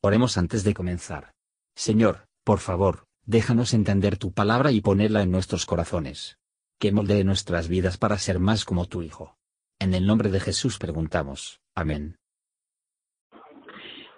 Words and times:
Oremos 0.00 0.38
antes 0.38 0.62
de 0.62 0.74
comenzar. 0.74 1.32
Señor, 1.74 2.28
por 2.44 2.60
favor, 2.60 3.06
déjanos 3.26 3.74
entender 3.74 4.16
tu 4.16 4.32
palabra 4.32 4.70
y 4.70 4.80
ponerla 4.80 5.22
en 5.22 5.32
nuestros 5.32 5.66
corazones. 5.66 6.38
Que 6.78 6.92
moldee 6.92 7.24
nuestras 7.24 7.68
vidas 7.68 7.98
para 7.98 8.16
ser 8.16 8.38
más 8.38 8.64
como 8.64 8.86
tu 8.86 9.02
Hijo. 9.02 9.36
En 9.80 9.94
el 9.94 10.06
nombre 10.06 10.30
de 10.30 10.38
Jesús 10.38 10.78
preguntamos. 10.78 11.60
Amén. 11.74 12.16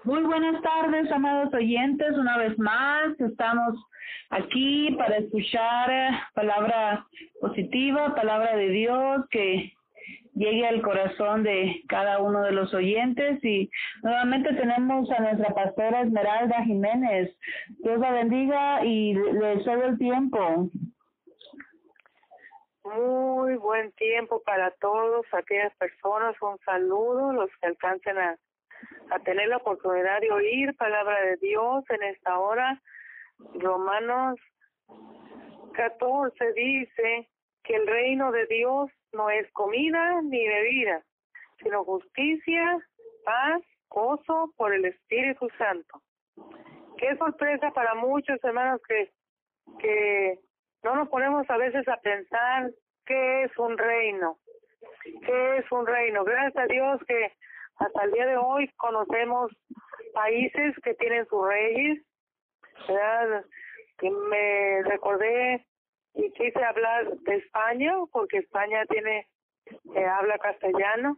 Muy 0.05 0.23
buenas 0.23 0.63
tardes, 0.63 1.11
amados 1.13 1.53
oyentes. 1.55 2.13
Una 2.17 2.37
vez 2.37 2.59
más, 2.59 3.19
estamos 3.19 3.79
aquí 4.29 4.95
para 4.99 5.17
escuchar 5.17 5.91
eh, 5.91 6.11
palabra 6.35 7.07
positiva, 7.41 8.15
palabra 8.15 8.55
de 8.55 8.69
Dios 8.69 9.23
que 9.31 9.73
llegue 10.41 10.67
al 10.67 10.81
corazón 10.81 11.43
de 11.43 11.83
cada 11.87 12.19
uno 12.19 12.41
de 12.43 12.53
los 12.53 12.73
oyentes 12.73 13.45
y 13.45 13.71
nuevamente 14.03 14.55
tenemos 14.55 15.11
a 15.11 15.21
nuestra 15.21 15.55
pastora 15.55 16.01
Esmeralda 16.01 16.65
Jiménez. 16.65 17.37
Dios 17.69 18.01
la 18.01 18.11
bendiga 18.13 18.83
y 18.83 19.13
le 19.13 19.63
cedo 19.65 19.85
el 19.85 19.99
tiempo. 19.99 20.71
Muy 22.85 23.57
buen 23.57 23.93
tiempo 23.93 24.43
para 24.43 24.71
todos 24.81 25.27
aquellas 25.33 25.77
personas. 25.77 26.35
Un 26.41 26.59
saludo, 26.65 27.35
los 27.35 27.51
que 27.61 27.67
alcancen 27.67 28.17
a, 28.17 28.39
a 29.11 29.19
tener 29.19 29.47
la 29.49 29.59
oportunidad 29.59 30.23
de 30.23 30.33
oír 30.33 30.75
palabra 30.77 31.21
de 31.21 31.37
Dios 31.37 31.85
en 31.91 32.03
esta 32.05 32.39
hora. 32.39 32.81
Romanos 33.57 34.41
14 35.75 36.53
dice 36.55 37.29
que 37.63 37.77
el 37.77 37.87
reino 37.87 38.33
de 38.33 38.47
Dios 38.47 38.91
no 39.13 39.31
es 39.31 39.51
comida 39.53 40.21
ni 40.23 40.47
bebida, 40.47 41.03
sino 41.63 41.85
justicia, 41.85 42.79
paz, 43.25 43.63
gozo 43.89 44.53
por 44.57 44.73
el 44.75 44.85
Espíritu 44.85 45.49
Santo. 45.59 46.01
Qué 46.97 47.17
sorpresa 47.17 47.71
para 47.73 47.95
muchos 47.95 48.43
hermanos 48.43 48.81
que, 48.87 49.11
que 49.79 50.39
no 50.83 50.95
nos 50.95 51.09
ponemos 51.09 51.49
a 51.49 51.57
veces 51.57 51.87
a 51.89 51.97
pensar 51.99 52.71
qué 53.07 53.45
es 53.45 53.59
un 53.59 53.77
reino, 53.77 54.39
qué 55.03 55.59
es 55.59 55.73
un 55.73 55.87
reino. 55.87 56.25
Gracias 56.25 56.57
a 56.57 56.67
Dios 56.67 57.01
que 57.07 57.33
hasta 57.77 58.05
el 58.05 58.13
día 58.13 58.27
de 58.27 58.37
hoy 58.37 58.69
conocemos 58.77 59.51
países 60.13 60.75
que 60.83 60.95
tienen 60.95 61.27
sus 61.27 61.47
reyes, 61.47 62.03
¿verdad? 62.87 63.45
Que 63.99 64.11
me 64.11 64.83
recordé 64.85 65.67
y 66.15 66.31
quise 66.33 66.63
hablar 66.65 67.11
de 67.19 67.37
España 67.37 67.95
porque 68.13 68.39
España 68.39 68.85
tiene 68.87 69.27
eh, 69.95 70.05
habla 70.05 70.39
castellano 70.39 71.17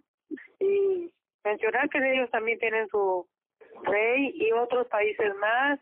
y 0.59 1.13
mencionar 1.45 1.89
que 1.89 1.99
ellos 1.99 2.31
también 2.31 2.59
tienen 2.59 2.89
su 2.89 3.27
rey 3.85 4.33
y 4.35 4.53
otros 4.53 4.87
países 4.89 5.35
más, 5.37 5.81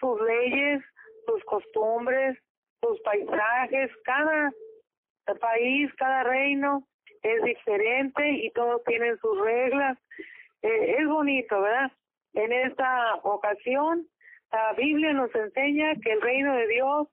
sus 0.00 0.20
leyes, 0.20 0.82
sus 1.26 1.42
costumbres, 1.44 2.38
sus 2.82 3.00
paisajes, 3.00 3.90
cada 4.04 4.52
país, 5.40 5.92
cada 5.96 6.24
reino 6.24 6.86
es 7.22 7.42
diferente 7.42 8.30
y 8.30 8.50
todos 8.52 8.82
tienen 8.84 9.18
sus 9.18 9.38
reglas. 9.40 9.98
Eh, 10.62 10.96
es 10.98 11.06
bonito, 11.06 11.60
¿verdad? 11.60 11.92
En 12.34 12.52
esta 12.52 13.16
ocasión, 13.22 14.06
la 14.52 14.72
Biblia 14.72 15.12
nos 15.12 15.34
enseña 15.34 15.94
que 16.02 16.12
el 16.12 16.20
reino 16.20 16.54
de 16.54 16.66
Dios 16.68 17.08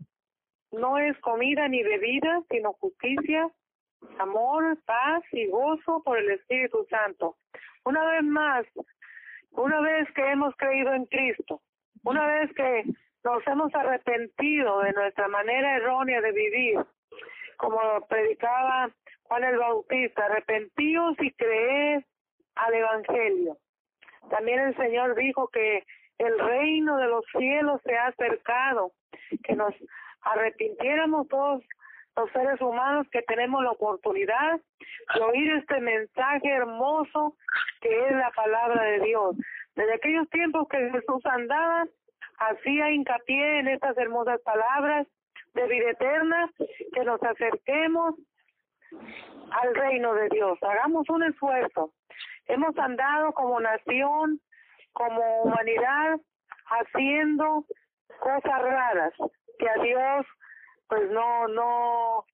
no 0.72 0.98
es 0.98 1.18
comida 1.20 1.68
ni 1.68 1.84
bebida, 1.84 2.42
sino 2.50 2.74
justicia, 2.74 3.50
amor, 4.20 4.78
paz 4.86 5.24
y 5.32 5.48
gozo 5.48 6.02
por 6.04 6.18
el 6.18 6.32
Espíritu 6.32 6.86
Santo. 6.90 7.38
Una 7.84 8.04
vez 8.06 8.24
más, 8.24 8.66
una 9.52 9.80
vez 9.82 10.08
que 10.14 10.32
hemos 10.32 10.56
creído 10.58 10.94
en 10.94 11.06
Cristo, 11.06 11.62
una 12.04 12.26
vez 12.26 12.52
que 12.54 12.84
nos 13.24 13.46
hemos 13.48 13.74
arrepentido 13.74 14.82
de 14.82 14.94
nuestra 14.94 15.28
manera 15.28 15.78
errónea 15.78 16.22
de 16.22 16.32
vivir, 16.32 16.86
como 17.58 17.80
predicaba 18.08 18.92
Juan 19.24 19.44
el 19.44 19.58
Bautista, 19.58 20.26
arrepentíos 20.26 21.16
y 21.20 21.32
creed 21.32 22.04
al 22.56 22.74
Evangelio. 22.74 23.58
También 24.30 24.60
el 24.60 24.76
Señor 24.76 25.16
dijo 25.16 25.48
que 25.48 25.84
el 26.18 26.40
reino 26.40 26.98
de 26.98 27.08
los 27.08 27.26
cielos 27.38 27.82
se 27.84 27.96
ha 27.96 28.08
acercado, 28.08 28.92
que 29.44 29.56
nos 29.56 29.74
arrepintiéramos 30.26 31.28
todos 31.28 31.64
los 32.16 32.32
seres 32.32 32.60
humanos 32.62 33.08
que 33.12 33.22
tenemos 33.24 33.64
la 33.64 33.72
oportunidad 33.72 34.60
de 35.14 35.22
oír 35.22 35.52
este 35.54 35.80
mensaje 35.80 36.50
hermoso 36.50 37.36
que 37.82 38.08
es 38.08 38.12
la 38.14 38.32
palabra 38.32 38.84
de 38.84 39.00
Dios. 39.02 39.36
Desde 39.76 39.94
aquellos 39.94 40.30
tiempos 40.30 40.68
que 40.70 40.90
Jesús 40.92 41.26
andaba, 41.26 41.86
hacía 42.40 42.92
hincapié 42.92 43.60
en 43.60 43.68
estas 43.68 43.98
hermosas 43.98 44.42
palabras 44.42 45.08
de 45.54 45.68
vida 45.68 45.92
eterna, 45.92 46.50
que 46.94 47.04
nos 47.04 47.22
acerquemos 47.24 48.16
al 49.52 49.76
reino 49.76 50.14
de 50.14 50.30
Dios. 50.30 50.58
Hagamos 50.62 51.10
un 51.10 51.24
esfuerzo. 51.24 51.92
Hemos 52.48 52.78
andado 52.78 53.34
como 53.34 53.60
nación, 53.60 54.40
como 54.94 55.44
humanidad, 55.44 56.20
haciendo 56.68 57.66
cosas 58.20 58.62
raras, 58.62 59.14
que 59.58 59.70
a 59.70 59.82
Dios 59.82 60.26
pues 60.88 61.10
no 61.12 61.48
no 61.48 62.26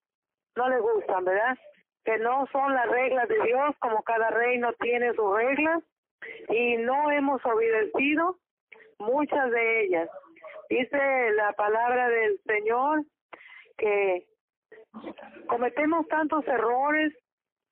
no 0.56 0.70
le 0.70 0.80
gustan, 0.80 1.26
¿verdad? 1.26 1.58
Que 2.04 2.18
no 2.18 2.46
son 2.52 2.74
las 2.74 2.90
reglas 2.90 3.28
de 3.30 3.42
Dios, 3.44 3.76
como 3.80 4.04
cada 4.04 4.30
reino 4.30 4.74
tiene 4.74 5.14
sus 5.14 5.36
reglas 5.36 5.84
y 6.50 6.78
no 6.78 7.12
hemos 7.12 7.44
obedecido 7.46 8.38
muchas 9.00 9.52
de 9.52 9.86
ellas. 9.86 10.10
Dice 10.70 11.32
la 11.36 11.54
palabra 11.54 12.10
del 12.10 12.40
Señor 12.46 13.04
que 13.78 14.28
cometemos 15.48 16.08
tantos 16.08 16.48
errores 16.48 17.14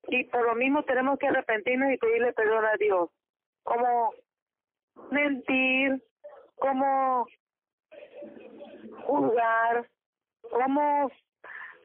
y 0.07 0.23
por 0.25 0.45
lo 0.45 0.55
mismo 0.55 0.83
tenemos 0.83 1.19
que 1.19 1.27
arrepentirnos 1.27 1.91
y 1.91 1.97
pedirle 1.97 2.33
perdón 2.33 2.65
a 2.65 2.75
Dios, 2.77 3.09
como 3.63 4.13
mentir, 5.11 6.03
como 6.55 7.27
juzgar, 9.09 9.85
cómo 10.51 11.11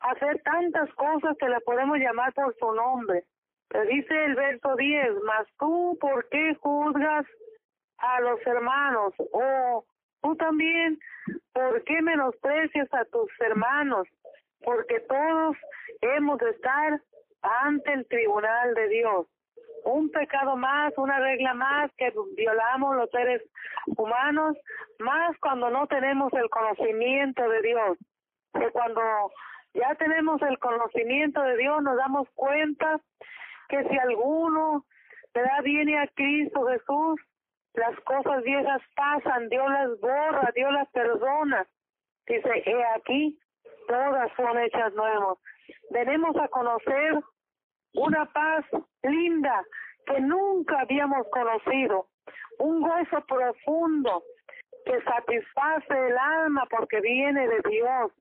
hacer 0.00 0.42
tantas 0.42 0.92
cosas 0.94 1.36
que 1.38 1.48
le 1.48 1.60
podemos 1.60 1.98
llamar 1.98 2.32
por 2.34 2.54
su 2.56 2.72
nombre. 2.72 3.24
Pero 3.68 3.84
dice 3.86 4.24
el 4.24 4.34
verso 4.34 4.76
10, 4.76 5.22
mas 5.24 5.46
tú, 5.58 5.96
¿por 6.00 6.28
qué 6.28 6.54
juzgas 6.60 7.26
a 7.98 8.20
los 8.20 8.46
hermanos? 8.46 9.14
O 9.32 9.84
tú 10.22 10.36
también, 10.36 10.98
¿por 11.52 11.82
qué 11.84 12.02
menosprecias 12.02 12.92
a 12.92 13.04
tus 13.06 13.30
hermanos? 13.40 14.06
Porque 14.62 15.00
todos 15.00 15.56
hemos 16.00 16.38
de 16.38 16.50
estar 16.50 17.00
ante 17.42 17.92
el 17.92 18.06
tribunal 18.06 18.74
de 18.74 18.88
Dios 18.88 19.26
un 19.84 20.10
pecado 20.10 20.56
más, 20.56 20.92
una 20.96 21.18
regla 21.20 21.54
más 21.54 21.90
que 21.96 22.12
violamos 22.36 22.96
los 22.96 23.10
seres 23.10 23.42
humanos, 23.96 24.56
más 24.98 25.36
cuando 25.38 25.70
no 25.70 25.86
tenemos 25.86 26.32
el 26.32 26.48
conocimiento 26.50 27.48
de 27.48 27.62
Dios. 27.62 27.98
Que 28.52 28.70
cuando 28.70 29.00
ya 29.74 29.94
tenemos 29.96 30.40
el 30.42 30.58
conocimiento 30.58 31.42
de 31.42 31.56
Dios 31.56 31.82
nos 31.82 31.96
damos 31.96 32.28
cuenta 32.34 33.00
que 33.68 33.82
si 33.88 33.98
alguno 33.98 34.84
¿verdad? 35.34 35.62
viene 35.64 35.98
a 35.98 36.06
Cristo 36.08 36.66
Jesús, 36.68 37.20
las 37.74 37.98
cosas 38.00 38.42
viejas 38.44 38.80
pasan, 38.94 39.48
Dios 39.48 39.68
las 39.68 40.00
borra, 40.00 40.52
Dios 40.54 40.72
las 40.72 40.88
perdona. 40.90 41.66
Dice, 42.26 42.62
he 42.64 42.84
aquí, 42.96 43.38
todas 43.88 44.30
son 44.36 44.58
hechas 44.58 44.94
nuevas. 44.94 45.38
Venimos 45.90 46.36
a 46.36 46.48
conocer 46.48 47.20
una 47.94 48.24
paz 48.26 48.64
linda 49.02 49.64
que 50.06 50.20
nunca 50.20 50.80
habíamos 50.80 51.26
conocido, 51.28 52.08
un 52.58 52.82
gozo 52.82 53.24
profundo 53.26 54.22
que 54.84 55.00
satisface 55.02 56.08
el 56.08 56.18
alma 56.18 56.66
porque 56.70 57.00
viene 57.00 57.48
de 57.48 57.60
Dios. 57.68 58.12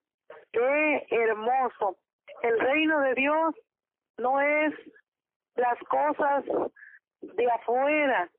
Qué 0.51 1.06
hermoso. 1.09 1.98
El 2.42 2.59
reino 2.59 3.00
de 3.01 3.13
Dios 3.15 3.56
no 4.18 4.39
es 4.39 4.74
las 5.56 5.77
cosas 5.89 6.44
de 7.21 7.51
afuera, 7.51 8.30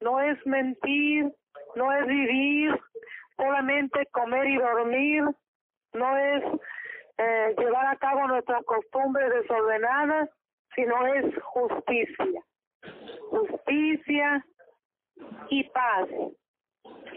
no 0.00 0.20
es 0.20 0.38
mentir, 0.46 1.32
no 1.76 1.92
es 1.92 2.06
vivir, 2.06 2.80
solamente 3.36 4.06
comer 4.12 4.46
y 4.46 4.56
dormir, 4.56 5.24
no 5.92 6.16
es 6.16 6.44
eh, 7.18 7.54
llevar 7.58 7.86
a 7.86 7.96
cabo 7.96 8.26
nuestras 8.26 8.64
costumbres 8.64 9.32
desordenadas, 9.32 10.30
sino 10.74 11.06
es 11.06 11.34
justicia. 11.42 12.42
Justicia 13.30 14.44
y 15.50 15.64
paz. 15.70 16.08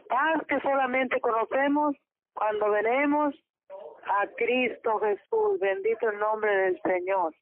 Paz 0.08 0.46
que 0.48 0.60
solamente 0.62 1.20
conocemos 1.20 1.96
cuando 2.34 2.72
venemos 2.72 3.36
a 4.06 4.28
Cristo 4.38 5.00
Jesús. 5.00 5.60
Bendito 5.60 6.10
el 6.10 6.20
nombre 6.20 6.56
del 6.56 6.82
Señor. 6.82 7.34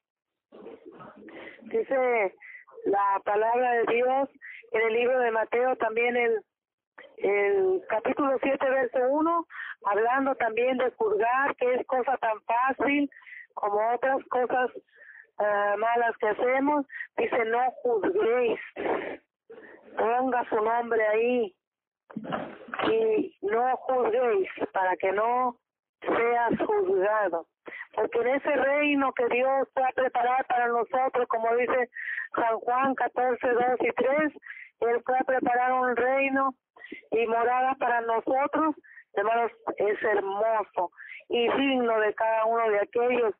Dice 1.63 2.35
la 2.85 3.21
palabra 3.23 3.71
de 3.73 3.93
Dios 3.93 4.29
en 4.71 4.81
el 4.81 4.93
libro 4.93 5.19
de 5.19 5.31
Mateo 5.31 5.75
también 5.77 6.15
el 6.15 6.43
el 7.17 7.81
capítulo 7.87 8.37
7, 8.41 8.69
verso 8.69 8.99
1, 9.09 9.47
hablando 9.85 10.35
también 10.35 10.77
de 10.77 10.91
juzgar, 10.91 11.55
que 11.55 11.75
es 11.75 11.87
cosa 11.87 12.17
tan 12.17 12.41
fácil 12.41 13.09
como 13.53 13.77
otras 13.93 14.23
cosas 14.25 14.71
uh, 15.39 15.77
malas 15.77 16.15
que 16.17 16.27
hacemos, 16.29 16.85
dice 17.17 17.45
no 17.45 17.71
juzguéis, 17.83 18.59
ponga 19.97 20.45
su 20.49 20.55
nombre 20.55 21.07
ahí 21.07 21.55
y 22.91 23.37
no 23.41 23.75
juzguéis 23.77 24.49
para 24.71 24.95
que 24.97 25.11
no 25.11 25.57
seas 26.01 26.59
juzgado. 26.65 27.47
Porque 27.93 28.19
en 28.19 28.27
ese 28.27 28.51
reino 28.51 29.13
que 29.13 29.27
Dios 29.27 29.67
va 29.77 29.87
a 29.87 29.93
preparar 29.93 30.45
para 30.47 30.67
nosotros, 30.67 31.27
como 31.27 31.55
dice 31.55 31.89
San 32.35 32.59
Juan 32.59 32.93
14, 32.95 33.47
2 33.47 33.63
y 33.79 33.91
3, 33.91 34.33
Él 34.81 35.01
fue 35.05 35.17
a 35.17 35.23
preparar 35.23 35.71
un 35.71 35.95
reino 35.95 36.53
y 37.11 37.25
morada 37.25 37.75
para 37.75 38.01
nosotros, 38.01 38.75
hermanos, 39.13 39.51
es 39.77 40.03
hermoso 40.03 40.91
y 41.29 41.49
digno 41.49 41.99
de 41.99 42.13
cada 42.13 42.45
uno 42.45 42.69
de 42.69 42.79
aquellos 42.79 43.33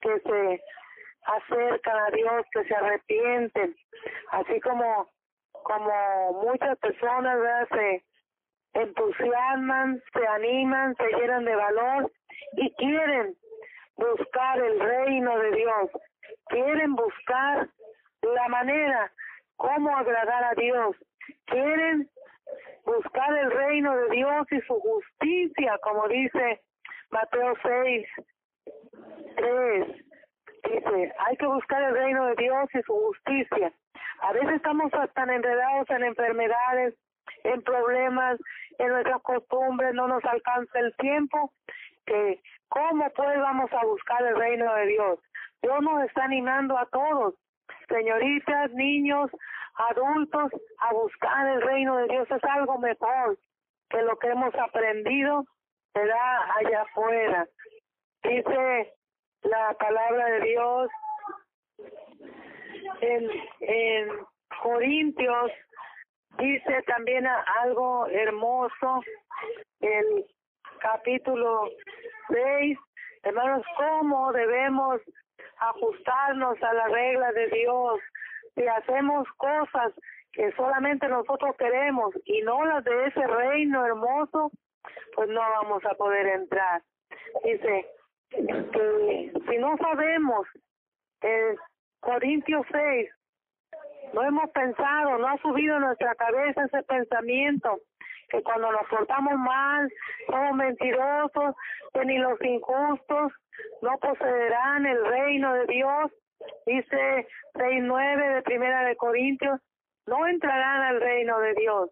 que 0.00 0.20
se 0.20 0.62
acercan 1.36 1.96
a 1.96 2.10
Dios, 2.10 2.46
que 2.52 2.64
se 2.64 2.74
arrepienten, 2.74 3.76
así 4.32 4.60
como 4.60 5.08
como 5.64 6.42
muchas 6.44 6.78
personas 6.78 7.38
se 7.70 8.02
entusiasman, 8.74 10.02
se 10.12 10.26
animan, 10.26 10.94
se 10.96 11.08
llenan 11.16 11.44
de 11.44 11.54
valor 11.54 12.10
y 12.52 12.70
quieren 12.74 13.34
buscar 13.96 14.58
el 14.58 14.80
reino 14.80 15.38
de 15.38 15.50
Dios, 15.52 15.90
quieren 16.46 16.94
buscar 16.94 17.68
la 18.22 18.48
manera 18.48 19.12
cómo 19.56 19.96
agradar 19.96 20.44
a 20.44 20.54
Dios, 20.54 20.96
quieren 21.46 22.08
buscar 22.84 23.36
el 23.36 23.50
reino 23.50 23.96
de 23.96 24.10
Dios 24.10 24.46
y 24.52 24.60
su 24.62 24.80
justicia, 24.80 25.78
como 25.82 26.08
dice 26.08 26.62
Mateo 27.10 27.54
6, 27.62 28.06
3. 29.36 29.97
Hay 31.18 31.36
que 31.36 31.46
buscar 31.46 31.82
el 31.82 31.94
reino 31.94 32.26
de 32.26 32.34
Dios 32.36 32.68
y 32.74 32.82
su 32.82 32.92
justicia. 32.92 33.72
A 34.20 34.32
veces 34.32 34.56
estamos 34.56 34.90
tan 35.14 35.30
enredados 35.30 35.88
en 35.90 36.04
enfermedades, 36.04 36.94
en 37.44 37.62
problemas, 37.62 38.38
en 38.78 38.88
nuestras 38.88 39.22
costumbres, 39.22 39.94
no 39.94 40.08
nos 40.08 40.24
alcanza 40.24 40.78
el 40.78 40.94
tiempo, 40.96 41.52
que 42.06 42.40
cómo 42.68 43.08
pues 43.10 43.38
vamos 43.38 43.70
a 43.72 43.84
buscar 43.84 44.22
el 44.24 44.36
reino 44.36 44.74
de 44.74 44.86
Dios. 44.86 45.18
Dios 45.62 45.82
nos 45.82 46.04
está 46.04 46.24
animando 46.24 46.78
a 46.78 46.86
todos, 46.86 47.34
señoritas, 47.88 48.72
niños, 48.72 49.30
adultos, 49.74 50.52
a 50.78 50.92
buscar 50.92 51.48
el 51.48 51.62
reino 51.62 51.96
de 51.98 52.08
Dios. 52.08 52.30
Es 52.30 52.44
algo 52.44 52.78
mejor 52.78 53.38
que 53.90 54.02
lo 54.02 54.16
que 54.18 54.28
hemos 54.28 54.54
aprendido, 54.54 55.44
¿verdad? 55.94 56.38
Allá 56.56 56.82
afuera. 56.82 57.46
Dice 58.22 58.92
la 59.42 59.74
palabra 59.78 60.26
de 60.26 60.40
Dios 60.40 60.90
en, 63.00 64.08
Corintios 64.62 65.52
dice 66.38 66.82
también 66.86 67.26
algo 67.62 68.06
hermoso, 68.08 69.02
el 69.80 70.26
capítulo 70.80 71.68
6, 72.28 72.78
hermanos, 73.22 73.64
cómo 73.76 74.32
debemos 74.32 75.00
ajustarnos 75.58 76.60
a 76.62 76.72
la 76.72 76.88
regla 76.88 77.30
de 77.32 77.48
Dios. 77.48 78.00
Si 78.54 78.66
hacemos 78.66 79.28
cosas 79.36 79.92
que 80.32 80.50
solamente 80.52 81.08
nosotros 81.08 81.54
queremos 81.56 82.14
y 82.24 82.42
no 82.42 82.64
las 82.64 82.82
de 82.84 83.06
ese 83.06 83.26
reino 83.26 83.84
hermoso, 83.86 84.50
pues 85.14 85.28
no 85.28 85.40
vamos 85.40 85.84
a 85.84 85.94
poder 85.94 86.26
entrar. 86.26 86.82
Dice 87.44 87.86
que 88.30 89.32
si 89.48 89.58
no 89.58 89.76
sabemos, 89.78 90.46
en 91.22 91.56
Corintios 92.00 92.66
6, 92.70 93.10
no 94.12 94.22
hemos 94.22 94.50
pensado, 94.50 95.18
no 95.18 95.28
ha 95.28 95.38
subido 95.38 95.76
en 95.76 95.82
nuestra 95.82 96.14
cabeza 96.14 96.64
ese 96.64 96.82
pensamiento 96.84 97.80
que 98.28 98.42
cuando 98.42 98.70
nos 98.70 98.86
portamos 98.88 99.34
mal, 99.38 99.90
somos 100.26 100.54
mentirosos, 100.54 101.54
que 101.94 102.04
ni 102.04 102.18
los 102.18 102.40
injustos 102.42 103.32
no 103.82 103.98
poseerán 103.98 104.86
el 104.86 105.04
reino 105.04 105.54
de 105.54 105.66
Dios. 105.66 106.12
Dice 106.66 107.26
6.9 107.54 108.34
de 108.34 108.42
Primera 108.42 108.84
de 108.84 108.96
Corintios, 108.96 109.60
no 110.06 110.26
entrarán 110.26 110.82
al 110.82 111.00
reino 111.00 111.38
de 111.40 111.54
Dios. 111.54 111.90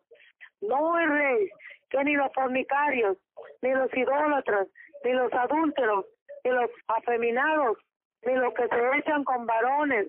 No 0.61 0.99
erréis, 0.99 1.51
que 1.91 2.05
ni 2.05 2.15
los 2.15 2.33
fornicarios, 2.33 3.17
ni 3.63 3.73
los 3.73 3.93
idólatras, 3.95 4.69
ni 5.05 5.13
los 5.13 5.33
adúlteros, 5.33 6.07
ni 6.47 6.53
los 6.53 6.71
afeminados, 6.87 7.79
ni 8.25 8.35
los 8.35 8.55
que 8.55 8.69
se 8.69 8.99
echan 8.99 9.25
con 9.25 9.47
varones, 9.47 10.07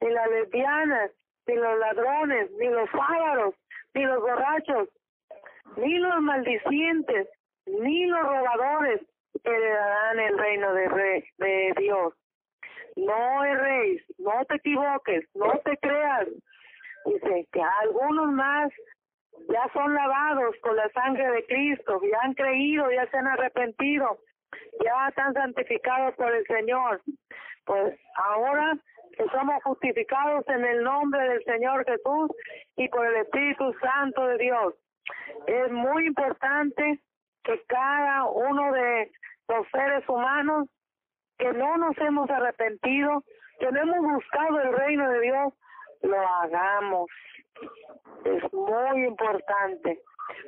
ni 0.00 0.10
las 0.10 0.28
lesbianas, 0.30 1.12
ni 1.46 1.54
los 1.54 1.78
ladrones, 1.78 2.50
ni 2.58 2.68
los 2.68 2.90
fábaros, 2.90 3.54
ni 3.94 4.04
los 4.04 4.20
borrachos, 4.20 4.88
ni 5.76 5.98
los 5.98 6.20
maldicientes, 6.20 7.28
ni 7.66 8.06
los 8.06 8.22
robadores 8.22 9.00
heredarán 9.44 10.18
el 10.18 10.38
reino 10.38 10.74
de, 10.74 10.88
rey, 10.88 11.24
de 11.38 11.74
Dios. 11.78 12.14
No 12.96 13.44
erréis, 13.44 14.02
no 14.18 14.44
te 14.46 14.56
equivoques, 14.56 15.24
no 15.34 15.52
te 15.64 15.76
creas. 15.78 16.26
Dice 17.04 17.46
que 17.52 17.62
algunos 17.62 18.32
más 18.32 18.72
ya 19.48 19.70
son 19.72 19.94
lavados 19.94 20.56
con 20.62 20.74
la 20.74 20.88
sangre 20.88 21.30
de 21.30 21.46
Cristo, 21.46 22.00
ya 22.10 22.18
han 22.22 22.34
creído, 22.34 22.90
ya 22.90 23.06
se 23.08 23.18
han 23.18 23.28
arrepentido, 23.28 24.18
ya 24.84 25.08
están 25.08 25.34
santificados 25.34 26.14
por 26.14 26.34
el 26.34 26.46
Señor. 26.46 27.00
Pues 27.64 27.98
ahora 28.16 28.78
que 29.16 29.24
somos 29.30 29.62
justificados 29.64 30.44
en 30.48 30.64
el 30.64 30.82
nombre 30.82 31.20
del 31.28 31.44
Señor 31.44 31.84
Jesús 31.84 32.30
y 32.76 32.88
por 32.88 33.06
el 33.06 33.16
Espíritu 33.16 33.72
Santo 33.80 34.26
de 34.26 34.38
Dios. 34.38 34.74
Es 35.46 35.70
muy 35.70 36.06
importante 36.06 37.00
que 37.44 37.62
cada 37.66 38.26
uno 38.26 38.72
de 38.72 39.10
los 39.48 39.66
seres 39.72 40.08
humanos 40.08 40.68
que 41.38 41.52
no 41.52 41.76
nos 41.76 41.96
hemos 41.98 42.28
arrepentido, 42.30 43.22
que 43.58 43.70
no 43.70 43.80
hemos 43.80 44.14
buscado 44.14 44.60
el 44.60 44.72
reino 44.72 45.10
de 45.10 45.20
Dios, 45.20 45.52
lo 46.02 46.18
hagamos. 46.18 47.10
Es 48.24 48.52
muy 48.52 49.06
importante, 49.06 50.00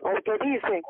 porque 0.02 0.32
dice, 0.40 0.82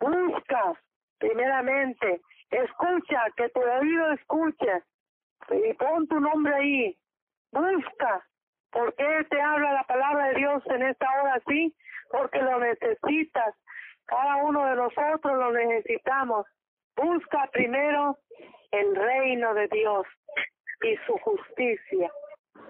busca 0.00 0.74
primeramente, 1.18 2.20
escucha, 2.50 3.24
que 3.36 3.48
tu 3.50 3.60
oído 3.60 4.12
escuche, 4.12 4.82
y 5.50 5.74
pon 5.74 6.06
tu 6.08 6.20
nombre 6.20 6.54
ahí, 6.54 6.98
busca. 7.52 8.26
¿Por 8.70 8.94
qué 8.94 9.26
te 9.28 9.40
habla 9.40 9.72
la 9.72 9.82
palabra 9.84 10.28
de 10.28 10.34
Dios 10.36 10.62
en 10.66 10.82
esta 10.82 11.06
hora 11.20 11.34
así? 11.34 11.74
Porque 12.10 12.40
lo 12.40 12.60
necesitas. 12.60 13.54
Cada 14.06 14.36
uno 14.36 14.64
de 14.66 14.76
nosotros 14.76 15.38
lo 15.38 15.52
necesitamos. 15.52 16.46
Busca 16.96 17.48
primero 17.52 18.18
el 18.70 18.94
reino 18.94 19.54
de 19.54 19.66
Dios 19.68 20.06
y 20.82 20.96
su 21.06 21.18
justicia. 21.18 22.12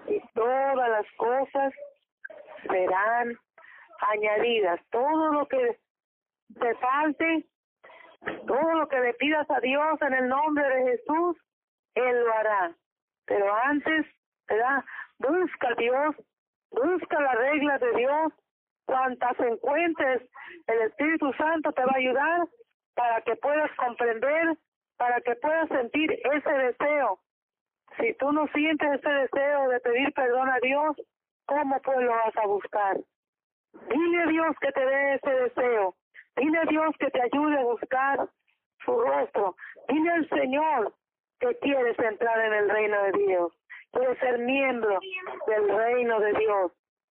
Y 0.07 0.19
todas 0.33 0.89
las 0.89 1.05
cosas 1.17 1.73
serán 2.67 3.37
añadidas. 3.99 4.79
Todo 4.89 5.33
lo 5.33 5.47
que 5.47 5.77
te 6.59 6.75
falte, 6.75 7.45
todo 8.47 8.73
lo 8.73 8.87
que 8.87 8.99
le 8.99 9.13
pidas 9.15 9.49
a 9.49 9.59
Dios 9.59 10.01
en 10.01 10.13
el 10.13 10.27
nombre 10.27 10.67
de 10.67 10.91
Jesús, 10.91 11.37
Él 11.95 12.23
lo 12.23 12.33
hará. 12.33 12.75
Pero 13.25 13.55
antes 13.63 14.05
¿verdad? 14.51 14.83
Busca 15.19 15.69
a 15.69 15.75
Dios, 15.75 16.15
busca 16.71 17.21
la 17.21 17.33
regla 17.33 17.77
de 17.77 17.91
Dios, 17.93 18.33
cuantas 18.85 19.39
encuentres, 19.39 20.23
el 20.67 20.81
Espíritu 20.81 21.31
Santo 21.33 21.71
te 21.71 21.83
va 21.85 21.91
a 21.93 21.97
ayudar 21.97 22.47
para 22.95 23.21
que 23.21 23.35
puedas 23.37 23.71
comprender, 23.77 24.57
para 24.97 25.21
que 25.21 25.35
puedas 25.35 25.69
sentir 25.69 26.11
ese 26.11 26.51
deseo. 26.51 27.19
Si 27.97 28.13
tú 28.15 28.31
no 28.31 28.47
sientes 28.47 28.99
ese 28.99 29.09
deseo 29.09 29.69
de 29.69 29.79
pedir 29.79 30.13
perdón 30.13 30.49
a 30.49 30.59
Dios, 30.59 30.97
¿cómo 31.45 31.81
pues 31.81 31.99
lo 31.99 32.11
vas 32.11 32.37
a 32.37 32.47
buscar? 32.47 32.97
Dile 33.89 34.23
a 34.23 34.27
Dios 34.27 34.55
que 34.59 34.71
te 34.71 34.85
dé 34.85 35.15
ese 35.15 35.31
deseo. 35.31 35.95
Dile 36.35 36.59
a 36.59 36.65
Dios 36.65 36.95
que 36.99 37.09
te 37.11 37.21
ayude 37.21 37.57
a 37.57 37.63
buscar 37.63 38.29
su 38.85 38.99
rostro. 38.99 39.55
Dile 39.87 40.11
al 40.11 40.29
Señor 40.29 40.93
que 41.39 41.57
quieres 41.59 41.97
entrar 41.99 42.39
en 42.45 42.53
el 42.53 42.69
reino 42.69 43.03
de 43.03 43.11
Dios 43.13 43.53
puede 43.91 44.17
ser 44.19 44.39
miembro 44.39 44.99
del 45.47 45.69
reino 45.69 46.19
de 46.19 46.33
Dios. 46.33 46.71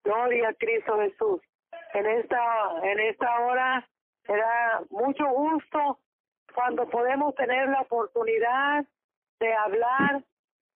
Gloria 0.05 0.49
a 0.49 0.55
Cristo 0.55 0.99
Jesús. 0.99 1.41
En 1.95 2.07
esta, 2.07 2.41
en 2.83 3.01
esta 3.01 3.41
hora 3.41 3.89
será 4.27 4.83
mucho 4.91 5.27
gusto 5.29 5.99
cuando 6.55 6.89
podemos 6.89 7.35
tener 7.35 7.69
la 7.69 7.83
oportunidad 7.83 8.85
de 9.41 9.55
hablar 9.55 10.25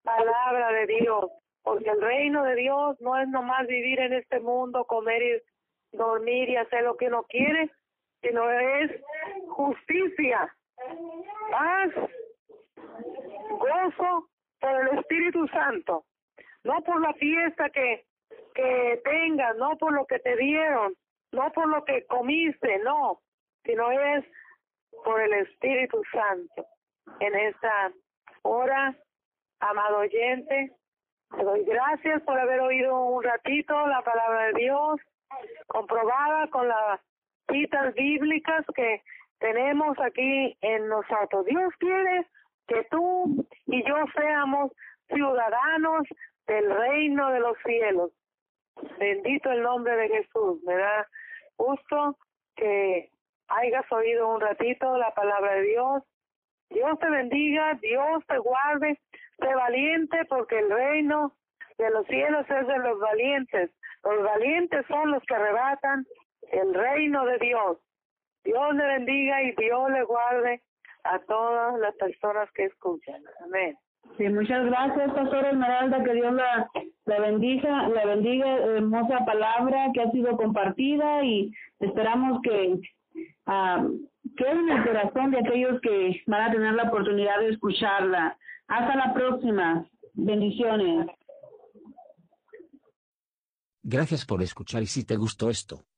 palabra 0.03 0.73
de 0.73 0.87
Dios, 0.87 1.31
porque 1.63 1.91
el 1.91 2.01
reino 2.01 2.45
de 2.45 2.55
Dios 2.55 3.01
no 3.01 3.19
es 3.19 3.29
nomás 3.29 3.67
vivir 3.67 3.99
en 4.01 4.13
este 4.13 4.41
mundo, 4.41 4.85
comer 4.85 5.23
y 5.23 5.97
dormir 5.97 6.49
y 6.49 6.57
hacer 6.57 6.85
lo 6.85 6.97
que 6.97 7.07
uno 7.07 7.25
quiere. 7.25 7.71
Sino 8.27 8.51
es 8.51 8.91
justicia, 9.49 10.55
paz, 11.51 11.91
gozo 13.51 14.29
por 14.61 14.71
el 14.81 14.99
Espíritu 14.99 15.47
Santo, 15.49 16.05
no 16.65 16.83
por 16.83 17.01
la 17.01 17.13
fiesta 17.15 17.71
que, 17.71 18.05
que 18.55 19.01
tengas, 19.05 19.57
no 19.57 19.77
por 19.79 19.93
lo 19.93 20.07
que 20.07 20.19
te 20.19 20.37
dieron, 20.37 20.95
no 21.33 21.53
por 21.53 21.69
lo 21.69 21.85
que 21.85 22.05
comiste, 22.07 22.79
no, 22.79 23.21
sino 23.65 23.91
es 23.91 24.25
por 25.05 25.21
el 25.21 25.33
Espíritu 25.35 26.03
Santo. 26.11 26.67
En 27.21 27.35
esta 27.35 27.93
hora, 28.43 28.97
amado 29.61 29.99
oyente, 29.99 30.73
te 31.37 31.45
doy 31.45 31.65
gracias 31.65 32.23
por 32.23 32.39
haber 32.39 32.61
oído 32.61 32.99
un 33.05 33.23
ratito 33.23 33.87
la 33.87 34.03
palabra 34.03 34.47
de 34.47 34.55
Dios, 34.55 35.01
comprobada 35.69 36.49
con 36.49 36.67
las 36.69 37.01
citas 37.49 37.95
bíblicas 37.95 38.65
que 38.75 39.03
tenemos 39.39 39.99
aquí 40.01 40.57
en 40.61 40.89
nosotros. 40.89 41.45
Dios 41.47 41.73
quiere 41.79 42.27
que 42.67 42.85
tú 42.91 43.47
y 43.67 43.87
yo 43.87 43.97
seamos 44.15 44.73
ciudadanos 45.09 46.03
del 46.47 46.71
reino 46.71 47.31
de 47.31 47.41
los 47.41 47.57
cielos. 47.65 48.11
Bendito 48.99 49.51
el 49.51 49.63
nombre 49.63 49.97
de 49.97 50.09
Jesús. 50.09 50.63
Me 50.65 50.77
da 50.77 51.09
gusto 51.57 52.17
que 52.57 53.11
hayas 53.49 53.91
oído 53.93 54.29
un 54.29 54.41
ratito 54.41 54.97
la 54.97 55.13
palabra 55.15 55.55
de 55.55 55.63
Dios. 55.63 56.03
Dios 56.71 56.99
te 56.99 57.09
bendiga, 57.09 57.75
Dios 57.75 58.25
te 58.27 58.39
guarde, 58.39 58.99
sé 59.39 59.55
valiente 59.55 60.25
porque 60.29 60.59
el 60.59 60.71
reino 60.71 61.33
de 61.79 61.91
los 61.91 62.07
cielos 62.07 62.45
es 62.49 62.67
de 62.67 62.79
los 62.79 62.99
valientes. 62.99 63.71
Los 64.03 64.23
valientes 64.23 64.85
son 64.89 65.11
los 65.13 65.23
que 65.25 65.35
arrebatan 65.35 66.07
el 66.53 66.75
reino 66.75 67.25
de 67.25 67.39
Dios. 67.39 67.79
Dios 68.45 68.75
le 68.75 68.87
bendiga 68.87 69.43
y 69.43 69.53
Dios 69.57 69.91
le 69.91 70.05
guarde 70.05 70.63
a 71.05 71.19
todas 71.21 71.79
las 71.81 71.95
personas 71.97 72.51
que 72.53 72.65
escuchan. 72.65 73.23
Amén. 73.45 73.77
Sí, 74.17 74.29
muchas 74.29 74.65
gracias, 74.67 75.13
Pastor 75.13 75.47
Esmeralda, 75.47 76.03
que 76.05 76.15
Dios 76.15 76.33
la, 76.33 76.71
la 77.05 77.21
bendiga, 77.21 77.89
la 77.89 78.07
bendiga, 78.07 78.57
hermosa 78.57 79.25
palabra 79.27 79.91
que 79.93 80.01
ha 80.01 80.11
sido 80.11 80.37
compartida 80.37 81.25
y 81.25 81.53
esperamos 81.81 82.41
que 82.43 82.81
uh, 83.47 84.09
quede 84.37 84.51
en 84.51 84.69
el 84.71 84.85
corazón 84.85 85.33
de 85.33 85.41
aquellos 85.41 85.81
que 85.81 86.23
van 86.27 86.43
a 86.43 86.53
tener 86.53 86.73
la 86.75 86.85
oportunidad 86.85 87.41
de 87.41 87.51
escucharla. 87.51 88.39
Hasta 88.69 88.97
la 88.97 89.13
próxima. 89.13 89.87
Bendiciones. 90.15 91.09
Gracias 93.83 94.25
por 94.25 94.43
escuchar 94.43 94.83
y 94.83 94.87
si 94.87 95.05
te 95.05 95.17
gustó 95.17 95.51
esto, 95.51 95.85